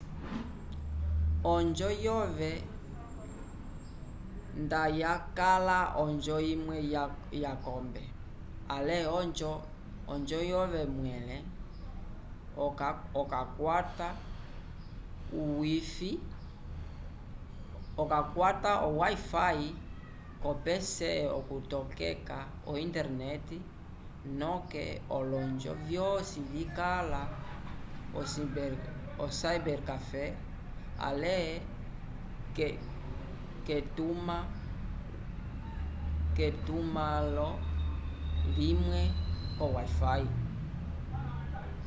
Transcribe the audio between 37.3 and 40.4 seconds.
lo limwe ko wifi